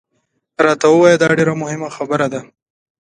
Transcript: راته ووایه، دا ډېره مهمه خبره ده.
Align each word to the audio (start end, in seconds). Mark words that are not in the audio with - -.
راته 0.65 0.85
ووایه، 0.89 1.17
دا 1.21 1.27
ډېره 1.37 1.53
مهمه 1.63 1.89
خبره 1.97 2.27
ده. 2.33 2.41